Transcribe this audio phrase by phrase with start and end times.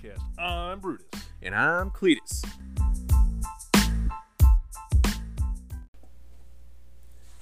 [0.00, 0.20] podcast.
[0.38, 1.06] I'm Brutus.
[1.42, 2.44] And I'm Cleetus.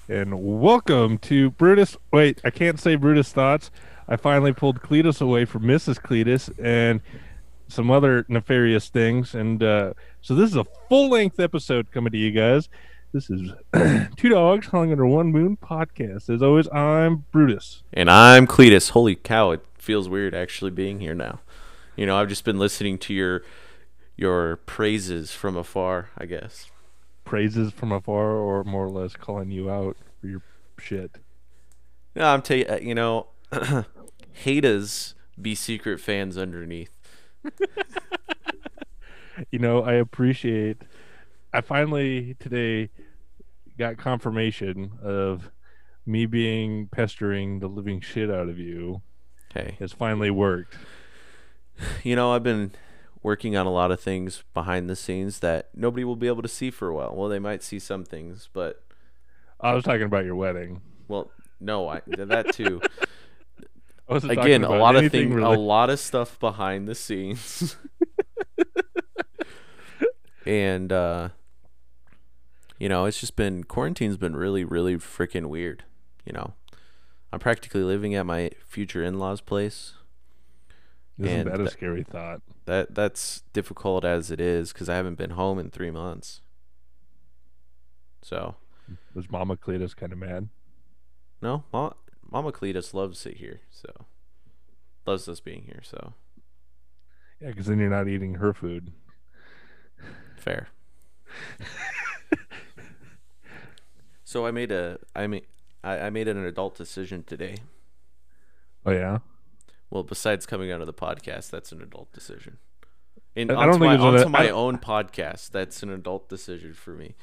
[0.07, 1.95] And welcome to Brutus.
[2.11, 3.69] Wait, I can't say Brutus Thoughts.
[4.07, 6.01] I finally pulled Cleetus away from Mrs.
[6.01, 7.01] Cleetus and
[7.67, 9.35] some other nefarious things.
[9.35, 12.69] And uh, so this is a full length episode coming to you guys.
[13.11, 13.51] This is
[14.17, 16.33] Two Dogs Hung Under One Moon podcast.
[16.33, 17.83] As always, I'm Brutus.
[17.93, 18.89] And I'm Cleetus.
[18.89, 21.39] Holy cow, it feels weird actually being here now.
[21.99, 23.43] You know, I've just been listening to your
[24.15, 26.71] your praises from afar, I guess.
[27.25, 30.41] Praises from afar, or more or less calling you out for your
[30.77, 31.17] shit.
[32.15, 33.27] No, I'm telling you, uh, you know,
[34.31, 36.93] haters be secret fans underneath.
[39.51, 40.77] you know, I appreciate.
[41.51, 42.91] I finally today
[43.77, 45.51] got confirmation of
[46.05, 49.01] me being pestering the living shit out of you.
[49.53, 50.77] Hey, has finally worked.
[52.03, 52.71] You know, I've been
[53.23, 56.47] working on a lot of things behind the scenes that nobody will be able to
[56.47, 57.13] see for a while.
[57.15, 58.83] Well, they might see some things, but
[59.59, 60.81] I was talking about your wedding.
[61.07, 62.81] Well, no, I that too.
[64.07, 65.55] Again, Again, a lot of things, really...
[65.55, 67.77] a lot of stuff behind the scenes.
[70.47, 71.29] and uh
[72.79, 75.83] you know, it's just been quarantine's been really really freaking weird,
[76.25, 76.53] you know.
[77.31, 79.93] I'm practically living at my future in-laws place
[81.19, 82.41] isn't that a scary thought?
[82.65, 86.41] That that's difficult as it is because I haven't been home in three months.
[88.21, 88.55] So,
[89.13, 90.49] was Mama Cleetus kind of mad?
[91.41, 91.93] No, Ma-
[92.29, 93.61] Mama Cleetus loves it here.
[93.71, 94.05] So,
[95.05, 95.81] loves us being here.
[95.83, 96.13] So,
[97.41, 98.91] yeah, because then you're not eating her food.
[100.37, 100.69] Fair.
[104.23, 105.45] so I made a I made
[105.83, 107.57] I, I made an adult decision today.
[108.85, 109.19] Oh yeah.
[109.89, 112.57] Well, besides coming out of the podcast, that's an adult decision.
[113.35, 116.91] And I don't think my, onto a, my own podcast, that's an adult decision for
[116.91, 117.15] me.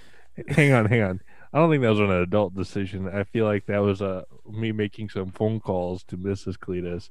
[0.49, 1.21] Hang on, hang on.
[1.53, 3.09] I don't think that was an adult decision.
[3.09, 6.59] I feel like that was uh, me making some phone calls to Mrs.
[6.59, 7.11] Cleetus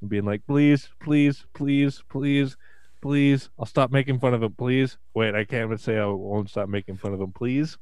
[0.00, 2.56] and being like, please, please, please, please,
[3.00, 4.98] please, I'll stop making fun of him, please.
[5.14, 7.78] Wait, I can't even say I won't stop making fun of him, please.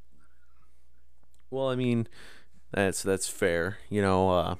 [1.49, 2.07] Well, I mean,
[2.71, 3.77] that's that's fair.
[3.89, 4.55] You know, uh,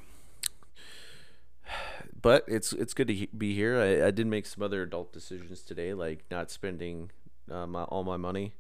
[2.26, 3.80] but it's it's good to be here.
[3.80, 7.12] I, I did make some other adult decisions today, like not spending
[7.52, 8.56] uh, my, all my money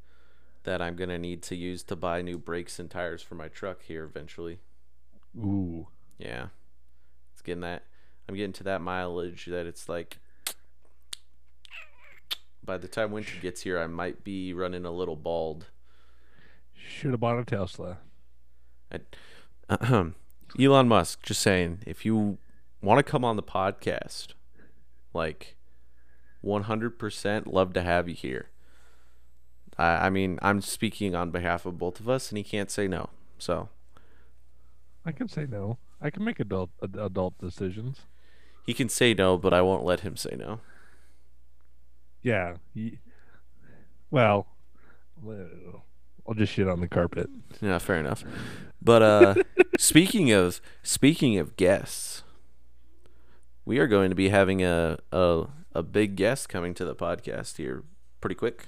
[0.65, 3.81] that I'm gonna need to use to buy new brakes and tires for my truck
[3.81, 4.59] here eventually.
[5.35, 5.87] Ooh.
[6.19, 6.49] Yeah,
[7.33, 7.85] it's getting that.
[8.29, 10.19] I'm getting to that mileage that it's like.
[12.63, 15.71] By the time winter gets here, I might be running a little bald.
[16.75, 17.97] Should have bought a Tesla.
[18.91, 18.99] I,
[19.69, 20.09] uh,
[20.59, 22.37] Elon Musk, just saying, if you
[22.85, 24.27] want to come on the podcast,
[25.13, 25.55] like
[26.43, 28.49] 100% love to have you here.
[29.77, 32.87] I, I mean, I'm speaking on behalf of both of us, and he can't say
[32.87, 33.09] no.
[33.37, 33.69] So
[35.05, 35.77] I can say no.
[36.01, 38.01] I can make adult adult decisions.
[38.65, 40.59] He can say no, but I won't let him say no.
[42.21, 42.55] Yeah.
[42.73, 42.99] He,
[44.09, 44.47] well,
[46.27, 47.29] I'll just shit on the carpet.
[47.61, 48.23] Yeah, fair enough.
[48.81, 49.35] But uh
[49.77, 52.14] speaking of speaking of guests,
[53.65, 57.57] we are going to be having a, a a big guest coming to the podcast
[57.57, 57.83] here
[58.21, 58.67] pretty quick.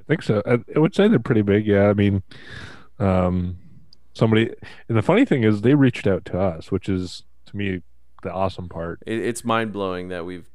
[0.00, 0.42] I think so.
[0.46, 1.66] I, I would say they're pretty big.
[1.66, 2.22] Yeah, I mean,
[2.98, 3.58] um,
[4.14, 4.50] somebody.
[4.88, 7.82] And the funny thing is, they reached out to us, which is to me
[8.22, 9.02] the awesome part.
[9.06, 10.48] It, it's mind blowing that we've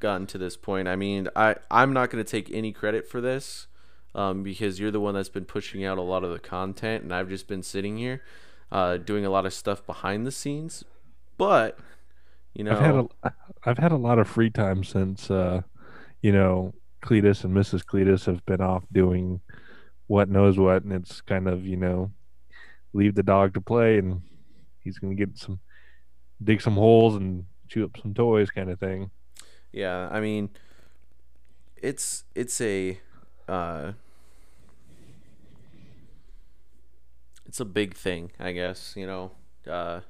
[0.00, 0.88] gotten to this point.
[0.88, 3.68] I mean, I I'm not going to take any credit for this.
[4.16, 7.12] Um, because you're the one that's been pushing out a lot of the content, and
[7.12, 8.22] I've just been sitting here,
[8.70, 10.84] uh, doing a lot of stuff behind the scenes.
[11.36, 11.76] But
[12.54, 13.32] you know, I've had a,
[13.64, 15.62] I've had a lot of free time since, uh,
[16.22, 16.72] you know,
[17.02, 17.84] Cleetus and Mrs.
[17.84, 19.40] Cleetus have been off doing
[20.06, 22.10] what knows what, and it's kind of you know,
[22.92, 24.22] leave the dog to play, and
[24.78, 25.60] he's gonna get some,
[26.42, 29.10] dig some holes and chew up some toys, kind of thing.
[29.72, 30.50] Yeah, I mean,
[31.76, 33.00] it's it's a,
[33.48, 33.92] uh,
[37.44, 38.94] it's a big thing, I guess.
[38.96, 39.30] You know,
[39.68, 40.00] uh,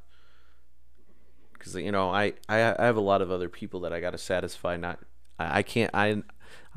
[1.65, 4.11] because you know I, I I have a lot of other people that I got
[4.11, 4.77] to satisfy.
[4.77, 4.99] Not
[5.39, 6.23] I, I can't I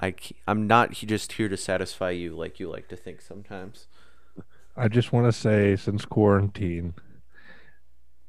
[0.02, 0.16] I
[0.48, 3.88] I'm not just here to satisfy you like you like to think sometimes.
[4.76, 6.94] I just want to say since quarantine,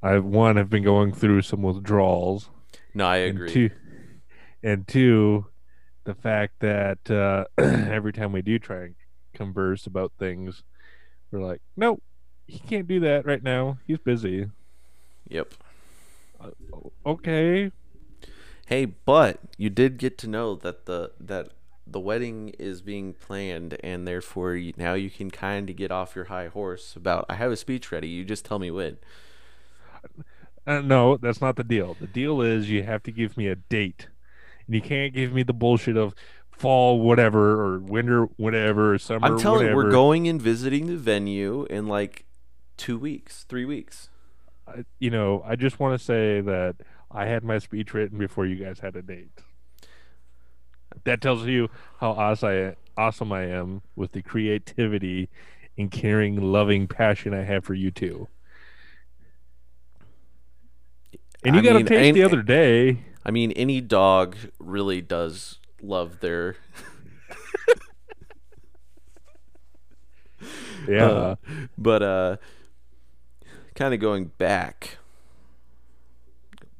[0.02, 2.50] I've one have been going through some withdrawals.
[2.94, 3.46] No, I agree.
[3.46, 3.70] And two,
[4.62, 5.46] and two
[6.04, 8.94] the fact that uh, every time we do try and
[9.34, 10.62] converse about things,
[11.30, 12.02] we're like, nope,
[12.46, 13.78] he can't do that right now.
[13.86, 14.48] He's busy.
[15.28, 15.52] Yep.
[17.06, 17.72] Okay.
[18.66, 21.50] Hey, but you did get to know that the that
[21.86, 26.14] the wedding is being planned, and therefore you, now you can kind of get off
[26.14, 27.24] your high horse about.
[27.28, 28.08] I have a speech ready.
[28.08, 28.98] You just tell me when.
[30.66, 31.96] Uh, no, that's not the deal.
[31.98, 34.08] The deal is you have to give me a date,
[34.66, 36.14] and you can't give me the bullshit of
[36.50, 39.26] fall whatever or winter whatever or summer.
[39.26, 42.26] I'm telling you, we're going and visiting the venue in like
[42.76, 44.10] two weeks, three weeks.
[44.68, 46.76] I- You know, I just want to say that
[47.10, 49.30] I had my speech written before you guys had a date.
[51.04, 51.68] That tells you
[52.00, 55.28] how awesome I, awesome I am with the creativity
[55.76, 58.28] and caring, loving passion I have for you two.
[61.44, 63.04] And you I got a mean, taste the other day.
[63.24, 66.56] I mean, any dog really does love their.
[70.88, 71.06] Yeah.
[71.06, 71.34] Uh,
[71.76, 72.36] but uh,
[73.78, 74.98] kind of going back,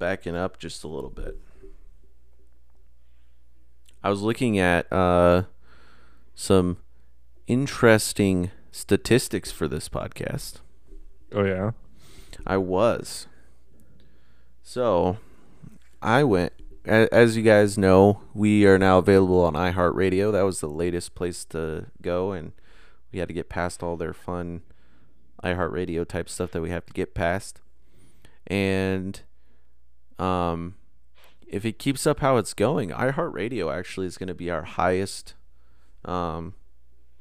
[0.00, 1.38] backing up just a little bit.
[4.02, 5.44] I was looking at uh,
[6.34, 6.78] some
[7.46, 10.56] interesting statistics for this podcast.
[11.32, 11.70] oh yeah.
[12.44, 13.28] I was.
[14.64, 15.18] So,
[16.02, 16.52] I went.
[16.84, 20.32] As you guys know, we are now available on iHeartRadio.
[20.32, 22.52] That was the latest place to go, and
[23.12, 24.62] we had to get past all their fun
[25.44, 27.60] iHeartRadio type stuff that we have to get past.
[28.46, 29.20] And,
[30.18, 30.74] um,
[31.46, 35.34] if it keeps up how it's going, iHeartRadio actually is going to be our highest,
[36.04, 36.54] um,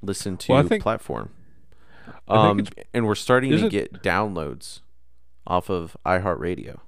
[0.01, 1.31] listen to Well, think- platform.
[2.29, 4.81] Um, and we're starting to isn't- get downloads
[5.45, 6.79] off of iHeartRadio.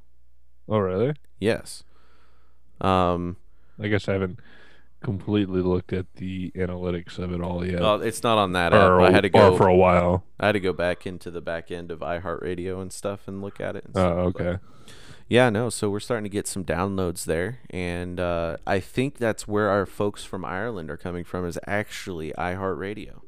[0.68, 1.14] Oh really?
[1.40, 1.84] Yes.
[2.82, 3.38] Um,
[3.82, 4.40] I guess I haven't
[5.02, 7.80] completely looked at the analytics of it all yet.
[7.80, 8.92] well, it's not on that app.
[9.00, 9.56] I had to go.
[9.58, 10.24] for a while.
[10.40, 13.60] I had to go back into the back end of iHeartRadio and stuff and look
[13.62, 13.86] at it.
[13.86, 14.60] And Oh, but- okay.
[15.28, 15.70] Yeah, no.
[15.70, 19.86] So we're starting to get some downloads there, and uh, I think that's where our
[19.86, 21.46] folks from Ireland are coming from.
[21.46, 23.22] Is actually iHeartRadio.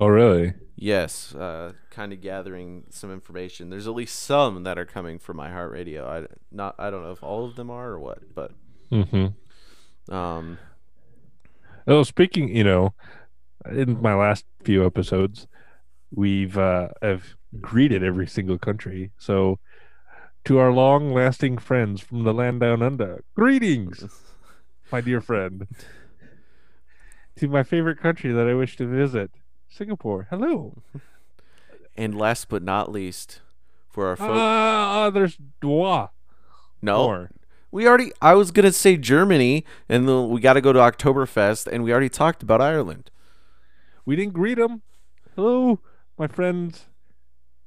[0.00, 0.54] Oh, really?
[0.74, 3.70] Yes, uh, kind of gathering some information.
[3.70, 6.04] There's at least some that are coming from iHeartRadio.
[6.04, 8.50] I not I don't know if all of them are or what, but
[8.90, 9.26] Mm-hmm.
[10.08, 10.58] Um,
[11.86, 12.92] Oh, speaking, you know,
[13.70, 15.46] in my last few episodes,
[16.14, 19.10] we've uh, have greeted every single country.
[19.18, 19.58] So,
[20.44, 24.04] to our long-lasting friends from the land down under, greetings,
[24.92, 25.66] my dear friend.
[27.36, 29.30] to my favorite country that I wish to visit,
[29.68, 30.26] Singapore.
[30.30, 30.82] Hello.
[31.96, 33.40] and last but not least,
[33.88, 34.32] for our folks.
[34.34, 36.10] Ah, there's Dwa.
[36.82, 37.30] no, More.
[37.70, 38.12] We already.
[38.20, 41.92] I was gonna say Germany, and then we got to go to Oktoberfest, and we
[41.92, 43.10] already talked about Ireland.
[44.04, 44.82] We didn't greet them.
[45.36, 45.80] Hello,
[46.18, 46.86] my friends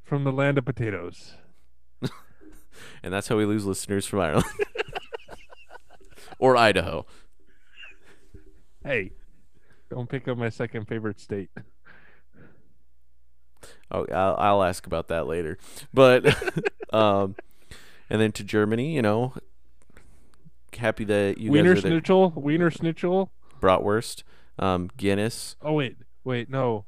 [0.04, 1.36] from the land of potatoes.
[3.04, 4.46] And that's how we lose listeners from Ireland
[6.40, 7.06] or Idaho.
[8.84, 9.12] Hey,
[9.90, 11.50] don't pick up my second favorite state.
[13.92, 15.58] Oh, I'll, I'll ask about that later.
[15.94, 16.26] But,
[16.94, 17.36] um,
[18.10, 19.34] and then to Germany, you know,
[20.76, 21.92] happy that you Wiener guys are there.
[22.00, 23.32] Schnitzel, Wiener Schnitzel.
[23.62, 24.24] Bratwurst,
[24.60, 25.56] um, Guinness.
[25.62, 26.86] Oh wait, wait, no,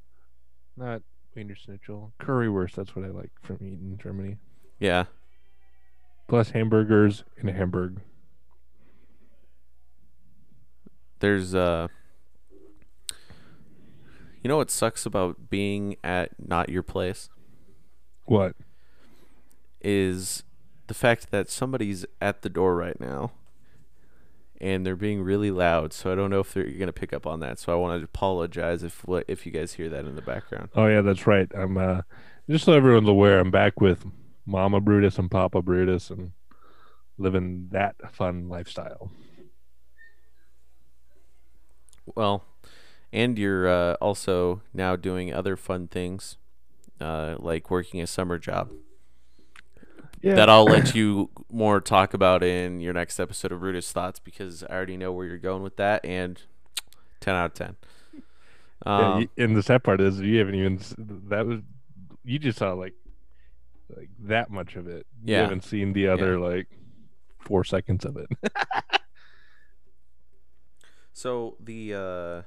[0.76, 1.02] not
[1.36, 2.14] Wiener Schnitzel.
[2.20, 2.74] Currywurst.
[2.76, 4.38] That's what I like from eating in Germany.
[4.80, 5.06] Yeah.
[6.28, 8.02] Plus hamburgers in Hamburg.
[11.20, 11.88] There's, uh,
[14.42, 17.30] you know what sucks about being at not your place
[18.26, 18.56] What?
[19.82, 20.44] is
[20.88, 23.32] the fact that somebody's at the door right now
[24.64, 25.92] and they're being really loud.
[25.92, 27.60] So I don't know if they're going to pick up on that.
[27.60, 30.70] So I want to apologize if what if you guys hear that in the background.
[30.74, 31.52] Oh yeah, that's right.
[31.54, 32.02] I'm uh,
[32.50, 33.40] just so everyone's aware.
[33.40, 34.06] I'm back with
[34.46, 36.32] Mama Brutus and Papa Brutus and
[37.18, 39.12] living that fun lifestyle.
[42.16, 42.46] Well,
[43.12, 46.38] and you're uh, also now doing other fun things,
[47.02, 48.72] uh, like working a summer job
[50.24, 50.36] Yeah.
[50.36, 54.64] that I'll let you more talk about in your next episode of Brutus Thoughts because
[54.64, 56.04] I already know where you're going with that.
[56.06, 56.42] And
[57.20, 57.76] ten out of ten.
[58.14, 58.22] Yeah,
[58.86, 60.80] Um, y- and the sad part is you haven't even
[61.30, 61.60] that was
[62.24, 62.94] you just saw like
[63.96, 65.06] like that much of it.
[65.24, 65.42] You Yeah.
[65.42, 66.68] haven't seen the other like
[67.40, 68.28] four seconds of it.
[71.16, 72.42] So the uh,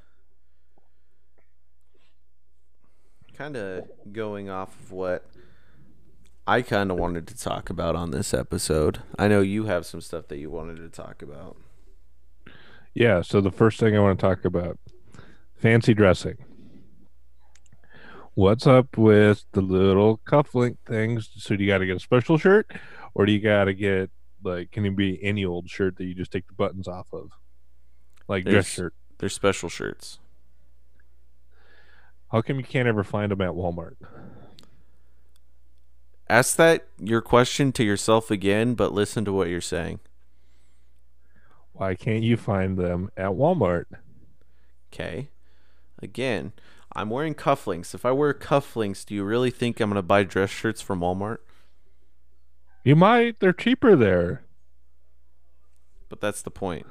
[3.36, 5.24] kind of going off of what
[6.46, 9.00] I kind of wanted to talk about on this episode.
[9.18, 11.56] I know you have some stuff that you wanted to talk about.
[12.94, 13.22] yeah.
[13.22, 14.78] So the first thing I want to talk about
[15.56, 16.36] fancy dressing.
[18.34, 21.30] What's up with the little cufflink things?
[21.36, 22.70] So do you got to get a special shirt,
[23.14, 24.10] or do you got to get
[24.44, 27.30] Like, can it be any old shirt that you just take the buttons off of,
[28.28, 28.94] like dress shirt?
[29.18, 30.18] They're special shirts.
[32.30, 33.96] How come you can't ever find them at Walmart?
[36.28, 40.00] Ask that your question to yourself again, but listen to what you're saying.
[41.72, 43.84] Why can't you find them at Walmart?
[44.92, 45.28] Okay.
[46.02, 46.52] Again,
[46.94, 47.94] I'm wearing cufflinks.
[47.94, 51.00] If I wear cufflinks, do you really think I'm going to buy dress shirts from
[51.00, 51.38] Walmart?
[52.82, 53.40] You might.
[53.40, 54.42] They're cheaper there.
[56.08, 56.86] But that's the point.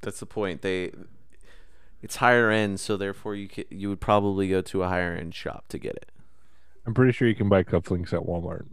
[0.00, 0.62] That's the point.
[0.62, 0.92] They
[2.02, 5.34] it's higher end, so therefore you ca you would probably go to a higher end
[5.34, 6.10] shop to get it.
[6.86, 8.66] I'm pretty sure you can buy cufflinks at Walmart.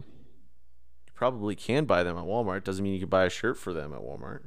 [1.06, 2.64] You probably can buy them at Walmart.
[2.64, 4.44] Doesn't mean you can buy a shirt for them at Walmart.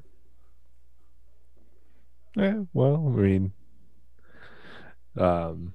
[2.36, 3.52] Yeah, well, I mean,
[5.18, 5.74] um,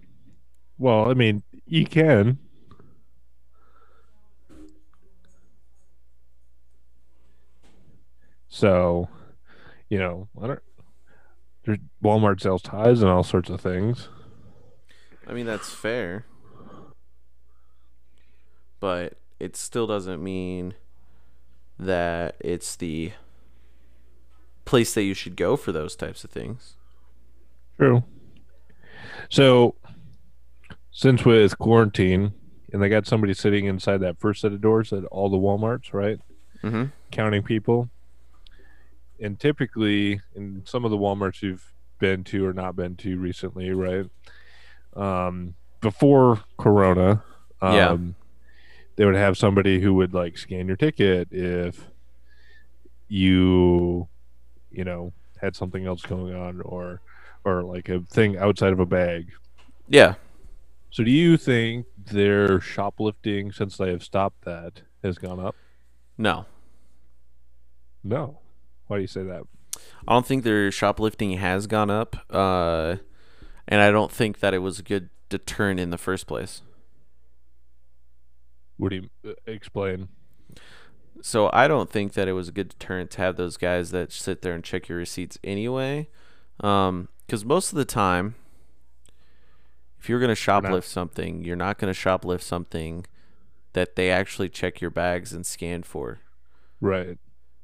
[0.78, 2.38] well, I mean, you can.
[8.48, 9.08] So,
[9.88, 10.60] you know, I don't.
[11.64, 14.08] There's Walmart sells ties and all sorts of things.
[15.26, 16.26] I mean that's fair.
[18.82, 20.74] But it still doesn't mean
[21.78, 23.12] that it's the
[24.64, 26.74] place that you should go for those types of things.
[27.76, 28.02] True.
[29.28, 29.76] So,
[30.90, 32.32] since with quarantine,
[32.72, 35.92] and they got somebody sitting inside that first set of doors at all the WalMarts,
[35.94, 36.18] right?
[36.64, 36.86] Mm-hmm.
[37.12, 37.88] counting people.
[39.20, 43.70] And typically, in some of the WalMarts you've been to or not been to recently,
[43.70, 44.06] right?
[44.96, 47.22] Um, before Corona,
[47.60, 47.96] um, Yeah.
[48.96, 51.88] They would have somebody who would like scan your ticket if
[53.08, 54.08] you,
[54.70, 57.00] you know, had something else going on or,
[57.44, 59.32] or like a thing outside of a bag.
[59.88, 60.14] Yeah.
[60.90, 65.56] So, do you think their shoplifting, since they have stopped that, has gone up?
[66.18, 66.44] No.
[68.04, 68.40] No.
[68.86, 69.42] Why do you say that?
[70.06, 72.16] I don't think their shoplifting has gone up.
[72.28, 72.96] Uh,
[73.66, 76.62] and I don't think that it was a good deterrent in the first place.
[78.82, 80.08] What do you uh, explain?
[81.20, 84.10] So I don't think that it was a good deterrent to have those guys that
[84.10, 86.08] sit there and check your receipts anyway.
[86.56, 88.34] Because most of the time,
[90.00, 93.06] if you're going to shoplift something, you're not going to shoplift something
[93.72, 96.18] that they actually check your bags and scan for.
[96.80, 97.18] Right.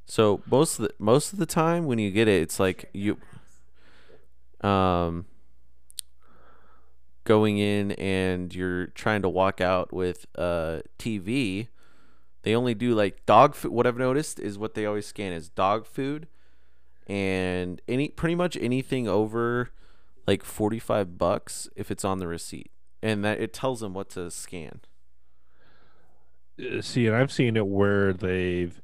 [0.07, 3.19] So most of the most of the time when you get it, it's like you
[4.61, 5.27] um
[7.29, 11.69] going in and you're trying to walk out with a TV.
[12.43, 13.71] They only do like dog food.
[13.71, 16.27] What I've noticed is what they always scan is dog food
[17.07, 19.71] and any pretty much anything over
[20.27, 22.71] like 45 bucks if it's on the receipt.
[23.03, 24.81] And that it tells them what to scan.
[26.59, 28.81] Uh, See, and I've seen it where they've,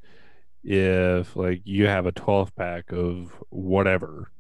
[0.63, 4.31] if like you have a 12 pack of whatever,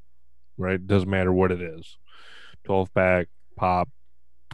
[0.58, 0.87] right?
[0.87, 1.96] Doesn't matter what it is
[2.64, 3.88] 12 pack, pop,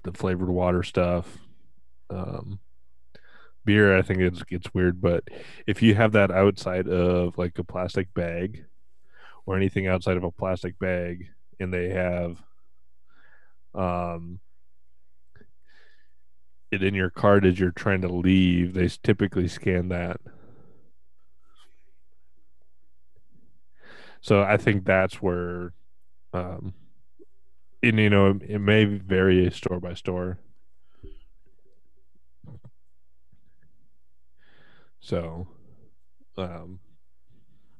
[0.02, 1.38] the flavored water stuff,
[2.11, 2.61] um,
[3.64, 3.97] beer.
[3.97, 5.25] I think it's gets weird, but
[5.66, 8.64] if you have that outside of like a plastic bag
[9.47, 11.28] or anything outside of a plastic bag,
[11.59, 12.42] and they have,
[13.75, 14.40] um,
[16.71, 20.21] it in your card as you're trying to leave, they typically scan that.
[24.21, 25.73] So I think that's where,
[26.33, 26.75] um,
[27.82, 30.38] and you know, it, may vary store by store.
[35.00, 35.49] So,
[36.37, 36.80] um,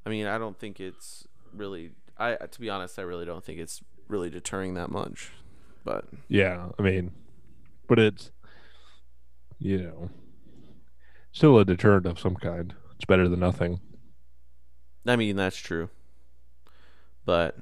[0.07, 1.93] I mean, I don't think it's really.
[2.19, 5.31] I to be honest, I really don't think it's really deterring that much.
[5.85, 7.13] But yeah, I mean,
[7.89, 8.31] but it's,
[9.59, 10.11] you know,
[11.33, 12.75] still a deterrent of some kind.
[12.97, 13.81] It's better than nothing.
[15.07, 15.89] I mean, that's true.
[17.25, 17.57] But,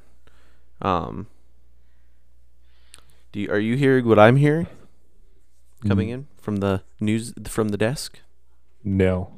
[0.83, 1.29] um,
[3.33, 4.67] do you, are you hearing what I'm hearing
[5.87, 8.21] coming in from the news from the desk?
[8.83, 9.33] No.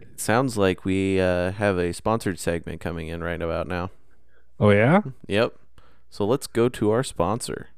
[0.00, 3.90] It sounds like we uh, have a sponsored segment coming in right about now.
[4.60, 5.00] Oh yeah.
[5.26, 5.54] Yep.
[6.10, 7.68] So let's go to our sponsor.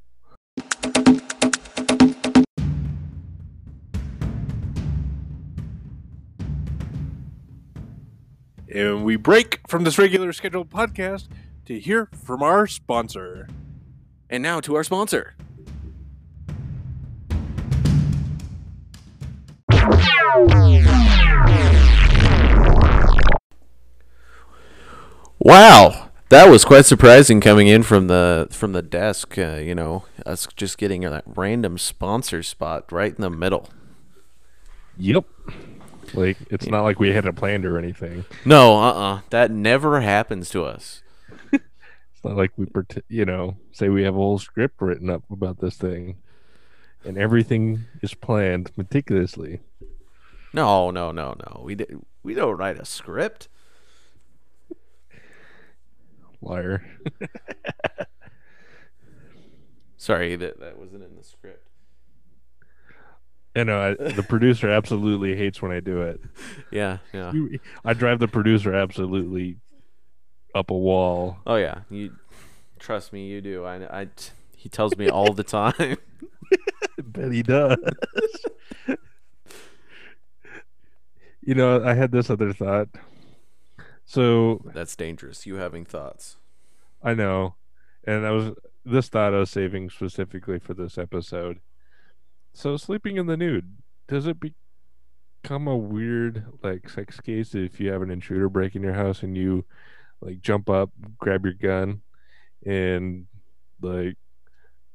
[8.71, 11.29] And we break from this regular scheduled podcast
[11.67, 13.49] to hear from our sponsor.
[14.31, 15.35] And now to our sponsor.
[25.41, 29.39] Wow, that was quite surprising coming in from the from the desk.
[29.39, 33.71] Uh, you know, us just getting that random sponsor spot right in the middle.
[34.99, 35.25] Yep.
[36.13, 38.27] Like it's not like we had it planned or anything.
[38.45, 41.03] No, uh, uh that never happens to us.
[42.19, 45.23] It's not like we, pret- you know, say we have a whole script written up
[45.31, 46.17] about this thing,
[47.05, 49.61] and everything is planned meticulously.
[50.53, 51.63] No, no, no, no.
[51.65, 51.87] We di-
[52.25, 53.47] we don't write a script.
[56.43, 56.85] Liar.
[59.97, 61.69] Sorry, that that wasn't in the script.
[63.55, 66.21] I know I, the producer absolutely hates when I do it.
[66.73, 67.33] Yeah, yeah.
[67.85, 69.59] I drive the producer absolutely
[70.55, 71.39] up a wall.
[71.47, 72.17] Oh yeah, you
[72.79, 73.65] trust me, you do.
[73.65, 74.09] I, I
[74.57, 75.75] he tells me all the time.
[75.79, 75.97] I
[77.03, 77.79] bet he does.
[81.41, 82.89] you know, I had this other thought.
[84.05, 85.47] So That's dangerous.
[85.47, 86.37] You having thoughts.
[87.03, 87.55] I know,
[88.05, 88.53] and I was
[88.85, 91.61] this thought I was saving specifically for this episode.
[92.55, 93.77] So sleeping in the nude
[94.09, 98.83] does it become a weird like sex case if you have an intruder break in
[98.83, 99.65] your house and you
[100.21, 102.03] like jump up, grab your gun,
[102.65, 103.27] and
[103.81, 104.17] like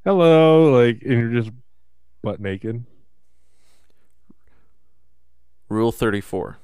[0.05, 1.51] hello, like and you're just
[2.21, 2.85] butt naked.
[5.69, 6.57] Rule thirty four.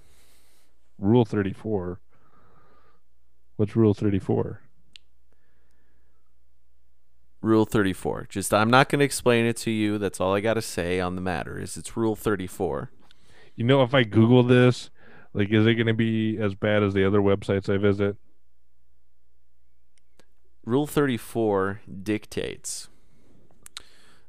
[0.98, 2.00] Rule thirty four.
[3.56, 4.62] What's rule thirty four?
[7.42, 8.28] Rule 34.
[8.30, 9.98] Just I'm not going to explain it to you.
[9.98, 12.92] That's all I got to say on the matter is it's rule 34.
[13.56, 14.90] You know, if I Google this,
[15.34, 18.18] like, is it going to be as bad as the other websites I visit?
[20.66, 22.90] Rule 34 dictates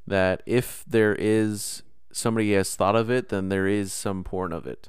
[0.06, 1.82] that if there is
[2.12, 4.88] somebody has thought of it, then there is some porn of it.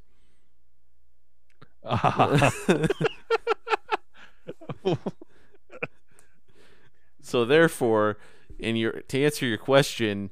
[7.22, 8.18] so therefore,
[8.60, 10.30] in your to answer your question,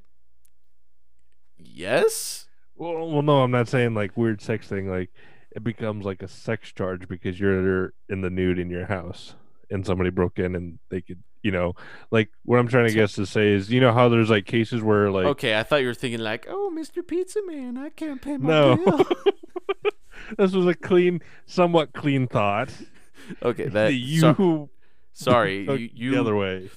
[1.58, 2.48] yes.
[2.76, 4.88] well, well, no, I'm not saying like weird sex thing.
[4.88, 5.10] Like,
[5.52, 9.34] it becomes like a sex charge because you're in the nude in your house
[9.70, 11.74] and somebody broke in and they could, you know,
[12.12, 14.82] like what I'm trying to guess to say is, you know, how there's like cases
[14.82, 17.06] where like Okay, I thought you were thinking like, "Oh, Mr.
[17.06, 19.06] Pizza Man, I can't pay my no, bill."
[20.38, 22.70] this was a clean, somewhat clean thought.
[23.44, 24.70] Okay, that you so-
[25.14, 26.70] sorry, you, you the other way.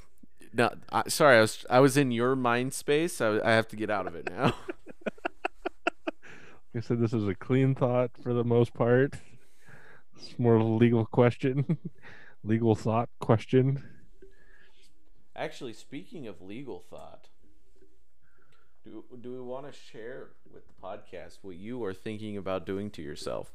[0.54, 3.20] No, I, sorry, I was I was in your mind space.
[3.20, 4.54] I, I have to get out of it now.
[6.74, 9.14] I said this is a clean thought for the most part.
[10.16, 11.78] It's more of a legal question,
[12.44, 13.82] legal thought question.
[15.34, 17.28] Actually, speaking of legal thought,
[18.84, 22.90] do do we want to share with the podcast what you are thinking about doing
[22.90, 23.52] to yourself?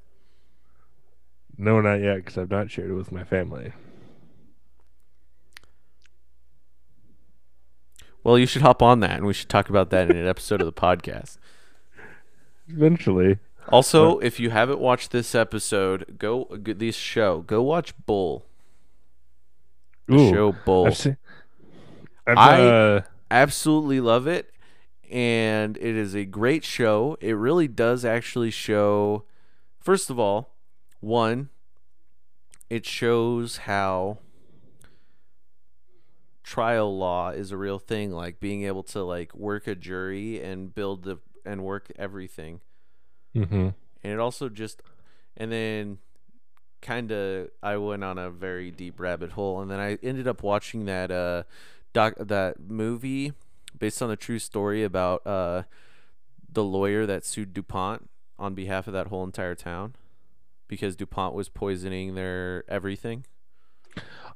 [1.58, 3.74] No, not yet, because I've not shared it with my family.
[8.24, 10.62] Well, you should hop on that, and we should talk about that in an episode
[10.62, 11.38] of the podcast.
[12.68, 17.42] Eventually, Also, if you haven't watched this episode, go this show.
[17.42, 18.46] Go watch Bull.
[20.10, 20.86] The Ooh, show Bull.
[20.86, 21.18] I've seen.
[22.26, 24.52] I've, I- uh, absolutely love it
[25.12, 29.24] and it is a great show it really does actually show
[29.80, 30.56] first of all
[31.02, 31.50] one
[32.70, 34.20] it shows how
[36.44, 40.74] trial law is a real thing like being able to like work a jury and
[40.74, 42.62] build the and work everything
[43.34, 43.74] mhm.
[44.04, 44.82] and it also just
[45.36, 45.98] and then
[46.82, 50.44] kind of I went on a very deep rabbit hole and then I ended up
[50.44, 51.44] watching that uh
[51.94, 53.34] doc that movie
[53.78, 55.64] based on a true story about uh
[56.52, 58.10] the lawyer that sued DuPont
[58.40, 59.96] on behalf of that whole entire town
[60.68, 63.26] because DuPont was poisoning their everything.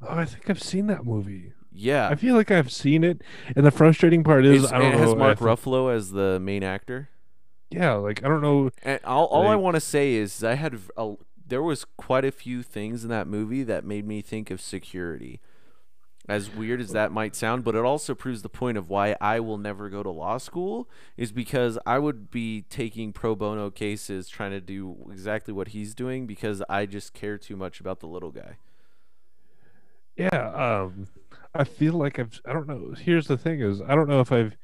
[0.02, 1.54] Oh, I think I've seen that movie.
[1.72, 2.10] Yeah.
[2.10, 3.22] I feel like I've seen it,
[3.56, 5.16] and the frustrating part is It's- I don't it has know.
[5.16, 7.10] Mark I Ruffalo as the main actor.
[7.70, 8.72] Yeah, like I don't know.
[8.84, 11.14] And all, all I want to say is I had a,
[11.52, 15.42] there was quite a few things in that movie that made me think of security.
[16.30, 19.42] As weird as that might sound, but it also proves the point of why I
[19.42, 20.88] will never go to law school
[21.18, 25.94] is because I would be taking pro bono cases trying to do exactly what he's
[25.94, 28.56] doing because I just care too much about the little guy.
[30.16, 31.08] Yeah, um,
[31.54, 32.40] I feel like I've.
[32.46, 32.94] I don't know.
[32.98, 34.56] Here's the thing: is I don't know if I've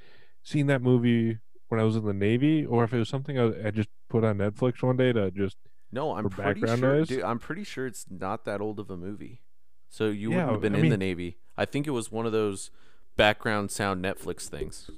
[0.41, 3.67] seen that movie when I was in the Navy, or if it was something I,
[3.67, 5.57] I just put on Netflix one day to just.
[5.91, 6.77] No, I'm pretty sure.
[6.77, 7.07] noise?
[7.07, 9.41] Dude, I'm pretty sure it's not that old of a movie.
[9.89, 11.37] So you Yeah, wouldn't have been I in the Navy.
[11.57, 12.71] I think it was one of those
[13.15, 14.89] background sound Netflix things.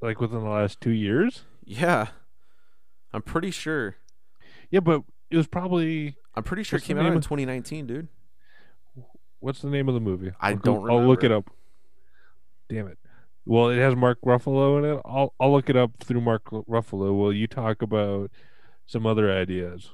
[0.00, 1.42] Like within the last two years.
[1.64, 2.08] Yeah,
[3.12, 3.96] I'm pretty sure.
[4.70, 8.08] Yeah, but it was probably I'm pretty sure it came out in of- 2019, dude.
[9.40, 10.30] what's the name of the movie?
[10.40, 11.50] I I'll don't I'll look it up.
[12.68, 12.98] Damn it.
[13.44, 15.00] Well, it has Mark Ruffalo in it.
[15.04, 17.16] I'll I'll look it up through Mark Ruffalo.
[17.18, 18.30] Will you talk about
[18.86, 19.90] some other ideas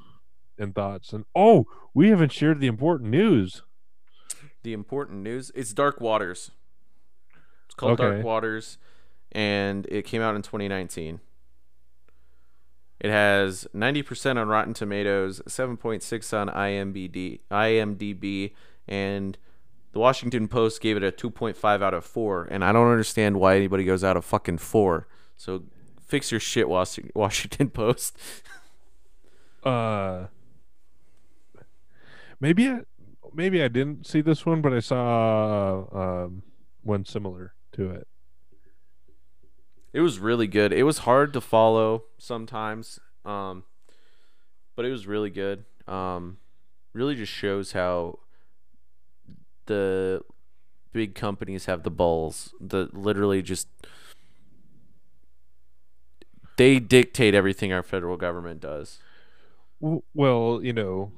[0.58, 1.12] and thoughts.
[1.12, 3.62] And oh, we haven't shared the important news.
[4.62, 6.52] The important news it's Dark Waters.
[7.66, 8.78] It's called Dark Waters,
[9.32, 11.20] and it came out in 2019.
[13.00, 18.52] It has 90% on Rotten Tomatoes, 7.6 on IMBD, IMDb,
[18.86, 19.36] and
[19.90, 22.46] the Washington Post gave it a 2.5 out of 4.
[22.48, 25.08] And I don't understand why anybody goes out of fucking 4.
[25.36, 25.64] So
[26.06, 26.68] fix your shit,
[27.14, 28.16] Washington Post.
[29.62, 30.26] Uh,
[32.40, 32.80] maybe I,
[33.34, 36.42] maybe I didn't see this one, but I saw um,
[36.82, 38.06] one similar to it.
[39.92, 40.72] It was really good.
[40.72, 43.64] It was hard to follow sometimes, um,
[44.74, 45.64] but it was really good.
[45.86, 46.38] Um,
[46.94, 48.18] really just shows how
[49.66, 50.22] the
[50.92, 52.54] big companies have the balls.
[52.60, 53.68] The literally just
[56.56, 58.98] they dictate everything our federal government does.
[59.82, 61.10] Well, you know,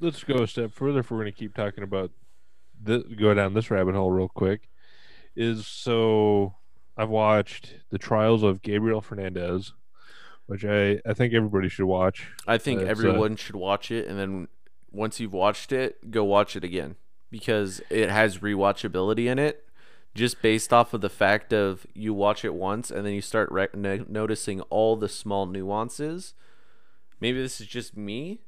[0.00, 2.12] let's go a step further if we're going to keep talking about
[2.80, 4.68] the go down this rabbit hole real quick.
[5.34, 6.54] Is so
[6.96, 9.72] I've watched the trials of Gabriel Fernandez,
[10.46, 12.28] which I I think everybody should watch.
[12.46, 14.48] I think It's, uh, everyone should watch it, and then
[14.92, 16.94] once you've watched it, go watch it again
[17.30, 19.64] because it has rewatchability in it.
[20.14, 23.52] Just based off of the fact of you watch it once and then you start
[23.76, 26.34] no- noticing all the small nuances.
[27.20, 28.40] Maybe this is just me,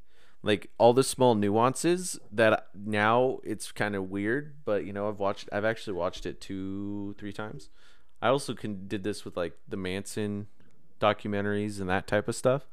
[0.42, 4.54] like all the small nuances that now it's kind of weird.
[4.64, 7.70] But you know, I've watched, I've actually watched it two, three times.
[8.22, 10.46] I also can did this with like the Manson
[11.00, 12.66] documentaries and that type of stuff.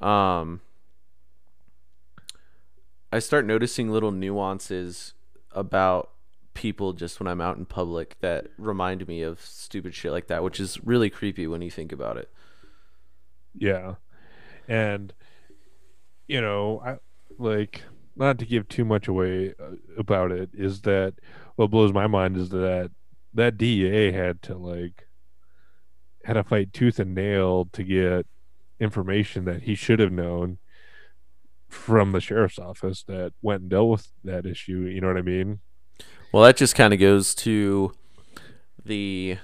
[0.00, 0.60] Um,
[3.12, 5.14] I start noticing little nuances
[5.52, 6.10] about
[6.54, 10.42] people just when I'm out in public that remind me of stupid shit like that,
[10.42, 12.30] which is really creepy when you think about it.
[13.56, 13.94] Yeah.
[14.70, 15.12] And
[16.28, 16.96] you know, I
[17.38, 17.82] like
[18.14, 21.14] not to give too much away uh, about it is that
[21.56, 22.92] what blows my mind is that
[23.34, 25.08] that DEA had to like
[26.24, 28.26] had to fight tooth and nail to get
[28.78, 30.58] information that he should have known
[31.68, 35.22] from the sheriff's office that went and dealt with that issue, you know what I
[35.22, 35.60] mean?
[36.32, 37.92] Well, that just kind of goes to
[38.84, 39.38] the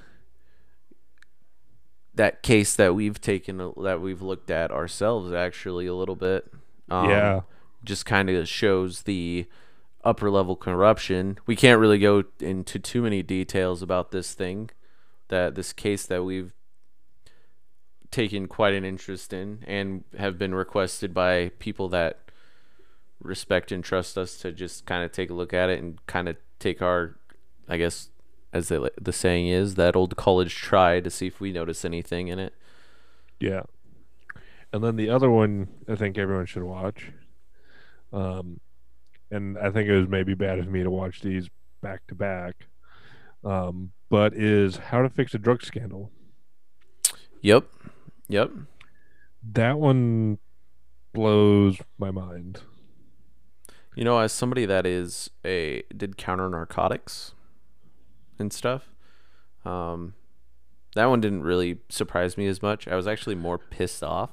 [2.17, 6.53] that case that we've taken that we've looked at ourselves actually a little bit.
[6.91, 7.41] Um, yeah.
[7.85, 9.47] just kind of shows the
[10.05, 11.39] upper level corruption.
[11.47, 14.71] We can't really go into too many details about this thing,
[15.29, 16.53] that this case that we've
[18.11, 22.19] taken quite an interest in and have been requested by people that
[23.21, 26.29] respect and trust us to just kind of take a look at it and kind
[26.29, 27.17] of take our,
[27.69, 28.11] I guess,
[28.53, 32.29] as the the saying is, that old college try to see if we notice anything
[32.29, 32.55] in it.
[33.41, 33.63] Yeah.
[34.73, 37.13] And then the other one I think everyone should watch.
[38.13, 38.61] Um
[39.31, 41.49] and I think it was maybe bad of me to watch these
[41.83, 42.67] back to back.
[43.45, 46.11] Um, but is How to Fix a Drug Scandal.
[47.43, 47.67] Yep.
[48.29, 48.51] Yep.
[49.53, 50.39] That one
[51.13, 52.61] blows my mind.
[53.95, 57.33] You know, as somebody that is a did counter narcotics
[58.38, 58.94] and stuff,
[59.64, 60.14] um,
[60.94, 62.88] that one didn't really surprise me as much.
[62.88, 64.31] I was actually more pissed off.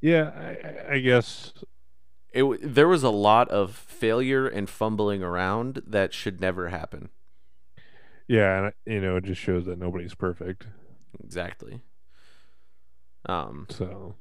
[0.00, 1.52] Yeah, I, I- guess
[2.32, 7.10] It there was a lot of failure and fumbling around that should never happen.
[8.28, 10.66] yeah, and you know, it just shows that nobody's perfect.
[11.22, 11.82] Exactly.
[13.28, 14.16] Um, So